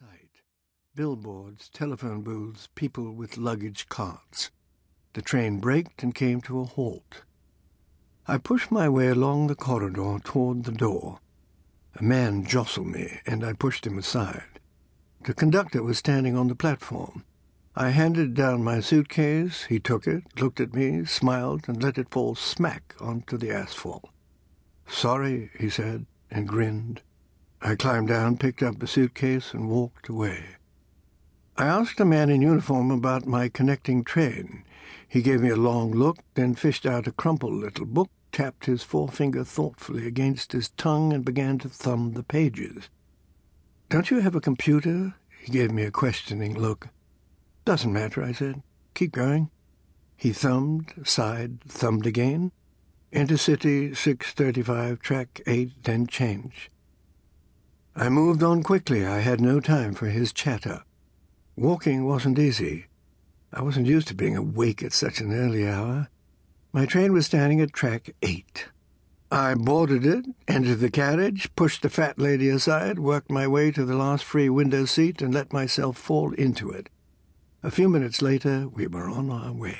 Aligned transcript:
sight. 0.00 0.40
Billboards, 0.96 1.68
telephone 1.68 2.22
booths, 2.22 2.68
people 2.74 3.12
with 3.12 3.36
luggage 3.36 3.88
carts. 3.88 4.50
The 5.12 5.22
train 5.22 5.60
braked 5.60 6.02
and 6.02 6.12
came 6.12 6.40
to 6.42 6.58
a 6.58 6.64
halt. 6.64 7.22
I 8.26 8.38
pushed 8.38 8.72
my 8.72 8.88
way 8.88 9.06
along 9.06 9.46
the 9.46 9.54
corridor 9.54 10.18
toward 10.24 10.64
the 10.64 10.72
door. 10.72 11.20
A 11.94 12.02
man 12.02 12.44
jostled 12.44 12.88
me, 12.88 13.20
and 13.24 13.44
I 13.44 13.52
pushed 13.52 13.86
him 13.86 13.96
aside. 13.96 14.58
The 15.26 15.34
conductor 15.34 15.80
was 15.80 15.98
standing 15.98 16.36
on 16.36 16.48
the 16.48 16.56
platform. 16.56 17.24
I 17.76 17.90
handed 17.90 18.34
down 18.34 18.64
my 18.64 18.80
suitcase. 18.80 19.66
He 19.66 19.78
took 19.78 20.08
it, 20.08 20.24
looked 20.40 20.58
at 20.58 20.74
me, 20.74 21.04
smiled, 21.04 21.68
and 21.68 21.80
let 21.80 21.98
it 21.98 22.10
fall 22.10 22.34
smack 22.34 22.96
onto 23.00 23.38
the 23.38 23.52
asphalt. 23.52 24.08
Sorry, 24.88 25.50
he 25.56 25.70
said, 25.70 26.06
and 26.32 26.48
grinned. 26.48 27.02
I 27.66 27.76
climbed 27.76 28.08
down, 28.08 28.36
picked 28.36 28.62
up 28.62 28.78
the 28.78 28.86
suitcase, 28.86 29.54
and 29.54 29.70
walked 29.70 30.10
away. 30.10 30.56
I 31.56 31.64
asked 31.64 31.98
a 31.98 32.04
man 32.04 32.28
in 32.28 32.42
uniform 32.42 32.90
about 32.90 33.24
my 33.24 33.48
connecting 33.48 34.04
train. 34.04 34.64
He 35.08 35.22
gave 35.22 35.40
me 35.40 35.48
a 35.48 35.56
long 35.56 35.90
look, 35.90 36.18
then 36.34 36.56
fished 36.56 36.84
out 36.84 37.06
a 37.06 37.12
crumpled 37.12 37.54
little 37.54 37.86
book, 37.86 38.10
tapped 38.32 38.66
his 38.66 38.82
forefinger 38.82 39.44
thoughtfully 39.44 40.06
against 40.06 40.52
his 40.52 40.68
tongue, 40.76 41.14
and 41.14 41.24
began 41.24 41.58
to 41.60 41.70
thumb 41.70 42.12
the 42.12 42.22
pages. 42.22 42.90
Don't 43.88 44.10
you 44.10 44.20
have 44.20 44.34
a 44.34 44.42
computer? 44.42 45.14
He 45.40 45.50
gave 45.50 45.70
me 45.70 45.84
a 45.84 45.90
questioning 45.90 46.52
look. 46.58 46.88
Doesn't 47.64 47.92
matter, 47.92 48.22
I 48.22 48.32
said. 48.32 48.62
Keep 48.92 49.12
going. 49.12 49.50
He 50.18 50.32
thumbed, 50.32 50.92
sighed, 51.04 51.62
thumbed 51.62 52.04
again. 52.04 52.52
Intercity 53.10 53.96
635, 53.96 54.98
track 54.98 55.40
8, 55.46 55.82
then 55.84 56.06
change. 56.06 56.70
I 57.96 58.08
moved 58.08 58.42
on 58.42 58.64
quickly. 58.64 59.06
I 59.06 59.20
had 59.20 59.40
no 59.40 59.60
time 59.60 59.94
for 59.94 60.06
his 60.06 60.32
chatter. 60.32 60.82
Walking 61.56 62.04
wasn't 62.04 62.38
easy. 62.38 62.86
I 63.52 63.62
wasn't 63.62 63.86
used 63.86 64.08
to 64.08 64.14
being 64.14 64.36
awake 64.36 64.82
at 64.82 64.92
such 64.92 65.20
an 65.20 65.32
early 65.32 65.68
hour. 65.68 66.08
My 66.72 66.86
train 66.86 67.12
was 67.12 67.26
standing 67.26 67.60
at 67.60 67.72
track 67.72 68.10
8. 68.20 68.66
I 69.30 69.54
boarded 69.54 70.04
it, 70.04 70.26
entered 70.48 70.80
the 70.80 70.90
carriage, 70.90 71.54
pushed 71.54 71.82
the 71.82 71.88
fat 71.88 72.18
lady 72.18 72.48
aside, 72.48 72.98
worked 72.98 73.30
my 73.30 73.46
way 73.46 73.70
to 73.70 73.84
the 73.84 73.96
last 73.96 74.24
free 74.24 74.48
window 74.48 74.84
seat, 74.86 75.22
and 75.22 75.32
let 75.32 75.52
myself 75.52 75.96
fall 75.96 76.32
into 76.32 76.70
it. 76.70 76.88
A 77.62 77.70
few 77.70 77.88
minutes 77.88 78.20
later, 78.20 78.68
we 78.68 78.88
were 78.88 79.08
on 79.08 79.30
our 79.30 79.52
way. 79.52 79.78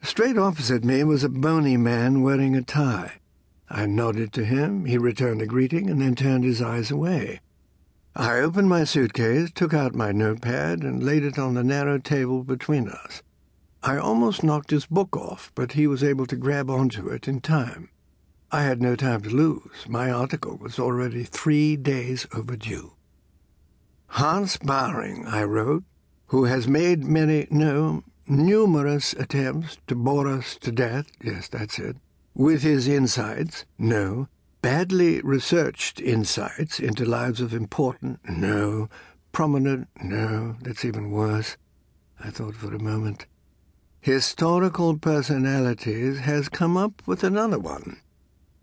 Straight 0.00 0.38
opposite 0.38 0.84
me 0.84 1.02
was 1.02 1.24
a 1.24 1.28
bony 1.28 1.76
man 1.76 2.22
wearing 2.22 2.54
a 2.54 2.62
tie. 2.62 3.20
I 3.74 3.86
nodded 3.86 4.34
to 4.34 4.44
him, 4.44 4.84
he 4.84 4.98
returned 4.98 5.40
a 5.40 5.46
greeting, 5.46 5.88
and 5.88 6.02
then 6.02 6.14
turned 6.14 6.44
his 6.44 6.60
eyes 6.60 6.90
away. 6.90 7.40
I 8.14 8.40
opened 8.40 8.68
my 8.68 8.84
suitcase, 8.84 9.50
took 9.50 9.72
out 9.72 9.94
my 9.94 10.12
notepad, 10.12 10.82
and 10.82 11.02
laid 11.02 11.24
it 11.24 11.38
on 11.38 11.54
the 11.54 11.64
narrow 11.64 11.96
table 11.96 12.44
between 12.44 12.86
us. 12.86 13.22
I 13.82 13.96
almost 13.96 14.44
knocked 14.44 14.72
his 14.72 14.84
book 14.84 15.16
off, 15.16 15.50
but 15.54 15.72
he 15.72 15.86
was 15.86 16.04
able 16.04 16.26
to 16.26 16.36
grab 16.36 16.68
onto 16.68 17.08
it 17.08 17.26
in 17.26 17.40
time. 17.40 17.88
I 18.50 18.64
had 18.64 18.82
no 18.82 18.94
time 18.94 19.22
to 19.22 19.30
lose. 19.30 19.88
My 19.88 20.10
article 20.10 20.58
was 20.58 20.78
already 20.78 21.24
three 21.24 21.74
days 21.76 22.26
overdue. 22.34 22.92
Hans 24.08 24.58
Baring, 24.58 25.26
I 25.26 25.44
wrote, 25.44 25.84
who 26.26 26.44
has 26.44 26.68
made 26.68 27.04
many, 27.04 27.48
no, 27.50 28.04
numerous 28.28 29.14
attempts 29.14 29.78
to 29.86 29.94
bore 29.94 30.28
us 30.28 30.56
to 30.56 30.70
death, 30.70 31.06
yes, 31.22 31.48
that's 31.48 31.78
it, 31.78 31.96
with 32.34 32.62
his 32.62 32.88
insights, 32.88 33.64
no, 33.78 34.28
badly 34.62 35.20
researched 35.22 36.00
insights 36.00 36.80
into 36.80 37.04
lives 37.04 37.40
of 37.40 37.52
important, 37.52 38.20
no, 38.28 38.88
prominent, 39.32 39.88
no, 40.02 40.56
that's 40.62 40.84
even 40.84 41.10
worse. 41.10 41.56
I 42.20 42.30
thought 42.30 42.54
for 42.54 42.74
a 42.74 42.78
moment. 42.78 43.26
Historical 44.00 44.96
personalities 44.98 46.20
has 46.20 46.48
come 46.48 46.76
up 46.76 47.02
with 47.06 47.22
another 47.22 47.58
one. 47.58 48.00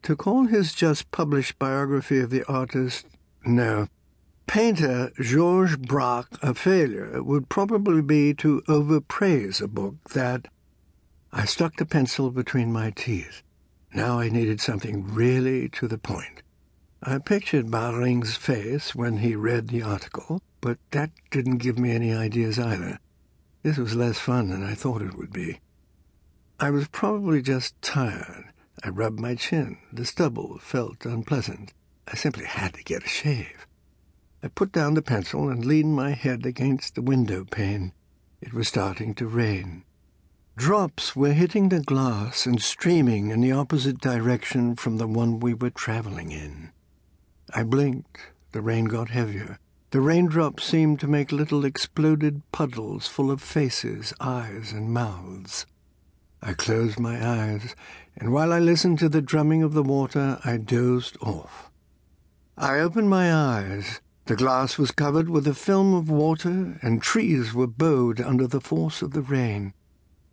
To 0.04 0.16
call 0.16 0.46
his 0.46 0.74
just 0.74 1.12
published 1.12 1.60
biography 1.60 2.20
of 2.20 2.30
the 2.30 2.44
artist, 2.46 3.06
no, 3.46 3.88
painter 4.48 5.12
Georges 5.22 5.78
Braque 5.78 6.42
a 6.42 6.54
failure 6.54 7.22
would 7.22 7.50
probably 7.50 8.02
be 8.02 8.34
to 8.36 8.64
overpraise 8.68 9.62
a 9.62 9.68
book 9.68 9.96
that. 10.14 10.48
I 11.32 11.46
stuck 11.46 11.76
the 11.76 11.86
pencil 11.86 12.32
between 12.32 12.72
my 12.72 12.90
teeth. 12.90 13.44
Now 13.94 14.20
I 14.20 14.30
needed 14.30 14.62
something 14.62 15.14
really 15.14 15.70
to 15.70 15.88
the 15.88 15.98
point. 15.98 16.44
I 17.02 17.18
pictured 17.18 17.72
Baring's 17.72 18.36
face 18.36 18.94
when 18.94 19.18
he 19.18 19.36
read 19.36 19.70
the 19.70 19.82
article, 19.82 20.42
but 20.62 20.78
that 20.92 21.12
didn't 21.32 21.58
give 21.58 21.80
me 21.80 21.92
any 21.92 22.14
ideas 22.14 22.60
either. 22.60 23.00
This 23.64 23.78
was 23.78 23.96
less 23.96 24.20
fun 24.20 24.50
than 24.50 24.64
I 24.64 24.74
thought 24.74 25.02
it 25.02 25.18
would 25.18 25.34
be. 25.34 25.60
I 26.60 26.72
was 26.72 26.88
probably 26.90 27.42
just 27.42 27.82
tired. 27.82 28.52
I 28.84 28.90
rubbed 28.90 29.20
my 29.20 29.36
chin. 29.36 29.78
The 29.92 30.06
stubble 30.06 30.60
felt 30.60 31.06
unpleasant. 31.06 31.74
I 32.08 32.16
simply 32.16 32.46
had 32.46 32.74
to 32.76 32.84
get 32.84 33.06
a 33.06 33.08
shave. 33.08 33.66
I 34.44 34.48
put 34.48 34.72
down 34.72 34.94
the 34.94 35.02
pencil 35.02 35.50
and 35.50 35.66
leaned 35.66 35.96
my 35.96 36.12
head 36.12 36.46
against 36.46 36.96
the 36.96 37.02
window 37.02 37.46
pane. 37.46 37.94
It 38.42 38.54
was 38.54 38.68
starting 38.68 39.14
to 39.16 39.28
rain. 39.28 39.84
Drops 40.56 41.16
were 41.16 41.34
hitting 41.34 41.70
the 41.70 41.80
glass 41.80 42.46
and 42.46 42.62
streaming 42.62 43.30
in 43.30 43.42
the 43.42 43.52
opposite 43.52 44.00
direction 44.00 44.76
from 44.76 44.98
the 44.98 45.08
one 45.08 45.40
we 45.40 45.54
were 45.54 45.70
traveling 45.70 46.32
in. 46.32 46.72
I 47.54 47.64
blinked. 47.64 48.20
The 48.52 48.62
rain 48.62 48.86
got 48.86 49.10
heavier. 49.10 49.60
The 49.92 50.02
raindrops 50.02 50.64
seemed 50.64 51.00
to 51.00 51.08
make 51.08 51.32
little 51.32 51.66
exploded 51.66 52.42
puddles 52.52 53.08
full 53.08 53.32
of 53.32 53.42
faces, 53.42 54.14
eyes, 54.20 54.72
and 54.72 54.92
mouths. 54.92 55.66
I 56.42 56.54
closed 56.54 57.00
my 57.00 57.26
eyes, 57.26 57.76
and 58.18 58.32
while 58.32 58.54
I 58.54 58.60
listened 58.60 59.00
to 59.00 59.10
the 59.10 59.22
drumming 59.22 59.64
of 59.64 59.74
the 59.74 59.84
water, 59.84 60.40
I 60.44 60.58
dozed 60.58 61.18
off. 61.22 61.70
I 62.58 62.80
opened 62.80 63.10
my 63.10 63.34
eyes 63.34 64.02
the 64.30 64.36
glass 64.36 64.78
was 64.78 64.92
covered 64.92 65.28
with 65.28 65.48
a 65.48 65.56
film 65.56 65.96
of 65.96 66.08
water, 66.08 66.78
and 66.84 67.02
trees 67.02 67.52
were 67.52 67.66
bowed 67.66 68.22
under 68.22 68.46
the 68.46 68.62
force 68.62 69.02
of 69.02 69.10
the 69.10 69.24
rain. 69.24 69.74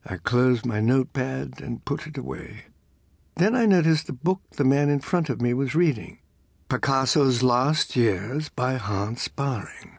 I 0.08 0.18
closed 0.18 0.64
my 0.64 0.80
notepad 0.80 1.60
and 1.60 1.84
put 1.84 2.06
it 2.06 2.16
away. 2.16 2.66
Then 3.34 3.56
I 3.56 3.66
noticed 3.66 4.06
the 4.06 4.12
book 4.12 4.40
the 4.52 4.64
man 4.64 4.88
in 4.88 5.00
front 5.00 5.28
of 5.28 5.40
me 5.40 5.52
was 5.52 5.74
reading 5.74 6.20
Picasso's 6.68 7.42
Last 7.42 7.96
Years 7.96 8.48
by 8.48 8.74
Hans 8.74 9.26
Baring. 9.26 9.98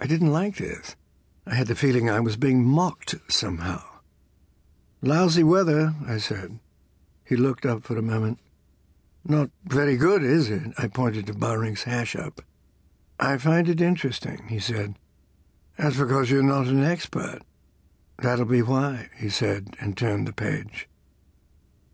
I 0.00 0.06
didn't 0.08 0.32
like 0.32 0.56
this. 0.56 0.96
I 1.46 1.54
had 1.54 1.68
the 1.68 1.76
feeling 1.76 2.10
I 2.10 2.18
was 2.18 2.36
being 2.36 2.64
mocked 2.64 3.14
somehow. 3.28 3.82
Lousy 5.00 5.44
weather, 5.44 5.94
I 6.08 6.18
said. 6.18 6.58
He 7.24 7.36
looked 7.36 7.64
up 7.64 7.84
for 7.84 7.96
a 7.96 8.02
moment. 8.02 8.40
Not 9.24 9.50
very 9.64 9.96
good, 9.96 10.24
is 10.24 10.50
it? 10.50 10.72
I 10.76 10.88
pointed 10.88 11.28
to 11.28 11.34
Baring's 11.34 11.84
hash 11.84 12.16
up. 12.16 12.42
I 13.20 13.38
find 13.38 13.68
it 13.68 13.80
interesting, 13.80 14.48
he 14.48 14.58
said. 14.58 14.96
That's 15.78 15.96
because 15.96 16.30
you're 16.30 16.42
not 16.42 16.66
an 16.66 16.82
expert. 16.82 17.42
That'll 18.22 18.44
be 18.44 18.62
why, 18.62 19.08
he 19.16 19.30
said, 19.30 19.76
and 19.80 19.96
turned 19.96 20.28
the 20.28 20.32
page. 20.32 20.88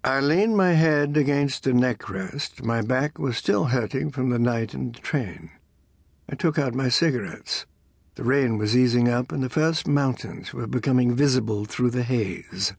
I 0.02 0.20
leaned 0.20 0.56
my 0.56 0.72
head 0.72 1.16
against 1.16 1.64
the 1.64 1.72
neck 1.72 2.08
rest. 2.08 2.62
My 2.62 2.82
back 2.82 3.18
was 3.18 3.36
still 3.36 3.66
hurting 3.66 4.10
from 4.10 4.30
the 4.30 4.38
night 4.38 4.74
in 4.74 4.92
the 4.92 4.98
train. 4.98 5.50
I 6.28 6.34
took 6.34 6.58
out 6.58 6.74
my 6.74 6.88
cigarettes. 6.88 7.66
The 8.16 8.24
rain 8.24 8.58
was 8.58 8.76
easing 8.76 9.08
up, 9.08 9.30
and 9.30 9.42
the 9.42 9.48
first 9.48 9.86
mountains 9.86 10.52
were 10.52 10.66
becoming 10.66 11.14
visible 11.14 11.64
through 11.64 11.90
the 11.90 12.02
haze. 12.02 12.72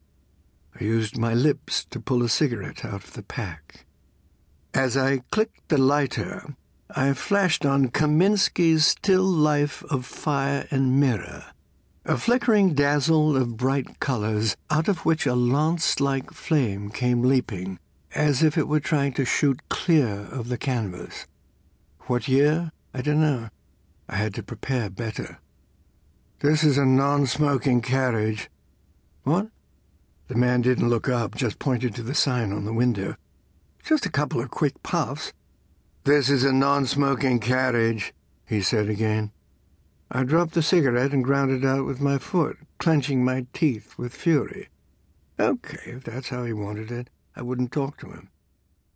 I 0.79 0.83
used 0.83 1.17
my 1.17 1.33
lips 1.33 1.85
to 1.85 1.99
pull 1.99 2.23
a 2.23 2.29
cigarette 2.29 2.83
out 2.83 3.03
of 3.03 3.13
the 3.13 3.23
pack. 3.23 3.85
As 4.73 4.97
I 4.97 5.19
clicked 5.31 5.69
the 5.69 5.77
lighter, 5.77 6.55
I 6.89 7.13
flashed 7.13 7.65
on 7.65 7.89
Kaminski's 7.89 8.85
still 8.85 9.23
life 9.23 9.83
of 9.89 10.05
fire 10.05 10.67
and 10.69 10.99
mirror, 10.99 11.45
a 12.07 12.17
flickering 12.17 12.73
dazzle 12.73 13.35
of 13.35 13.57
bright 13.57 13.99
colors 13.99 14.55
out 14.69 14.87
of 14.87 15.05
which 15.05 15.25
a 15.25 15.35
lance-like 15.35 16.31
flame 16.31 16.89
came 16.89 17.21
leaping, 17.21 17.77
as 18.15 18.41
if 18.41 18.57
it 18.57 18.69
were 18.69 18.79
trying 18.79 19.11
to 19.11 19.25
shoot 19.25 19.59
clear 19.67 20.25
of 20.31 20.47
the 20.47 20.57
canvas. 20.57 21.27
What 22.03 22.29
year? 22.29 22.71
I 22.93 23.01
don't 23.01 23.19
know. 23.19 23.49
I 24.07 24.15
had 24.15 24.33
to 24.35 24.41
prepare 24.43 24.89
better. 24.89 25.39
This 26.39 26.63
is 26.63 26.77
a 26.77 26.85
non-smoking 26.85 27.81
carriage. 27.81 28.49
What? 29.23 29.47
The 30.29 30.35
man 30.35 30.61
didn't 30.61 30.87
look 30.87 31.09
up, 31.09 31.35
just 31.35 31.59
pointed 31.59 31.93
to 31.95 32.03
the 32.03 32.15
sign 32.15 32.53
on 32.53 32.63
the 32.63 32.71
window. 32.73 33.17
Just 33.83 34.05
a 34.05 34.09
couple 34.09 34.39
of 34.39 34.49
quick 34.49 34.81
puffs. 34.81 35.33
This 36.05 36.29
is 36.29 36.45
a 36.45 36.53
non-smoking 36.53 37.41
carriage, 37.41 38.13
he 38.45 38.61
said 38.61 38.87
again. 38.87 39.31
I 40.09 40.23
dropped 40.23 40.53
the 40.53 40.61
cigarette 40.61 41.11
and 41.11 41.23
ground 41.23 41.51
it 41.51 41.67
out 41.67 41.85
with 41.85 41.99
my 41.99 42.17
foot, 42.17 42.57
clenching 42.77 43.25
my 43.25 43.45
teeth 43.51 43.97
with 43.97 44.15
fury. 44.15 44.69
Okay, 45.37 45.91
if 45.91 46.05
that's 46.05 46.29
how 46.29 46.45
he 46.45 46.53
wanted 46.53 46.91
it, 46.91 47.09
I 47.35 47.41
wouldn't 47.41 47.73
talk 47.73 47.97
to 47.97 48.11
him. 48.11 48.29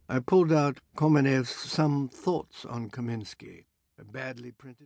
I 0.08 0.20
pulled 0.20 0.54
out 0.54 0.80
Kamenev's 0.96 1.50
Some 1.50 2.08
Thoughts 2.08 2.66
on 2.66 2.90
Kaminski, 2.90 3.66
a 4.00 4.06
badly 4.06 4.52
printed 4.52 4.80